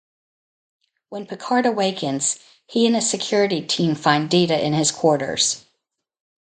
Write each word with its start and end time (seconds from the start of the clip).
When 1.09 1.27
Picard 1.27 1.67
awakens, 1.67 2.39
he 2.65 2.87
and 2.87 2.95
a 2.95 3.01
security 3.03 3.61
team 3.61 3.93
find 3.93 4.31
Data 4.31 4.59
in 4.59 4.73
his 4.73 4.89
quarters. 4.91 5.63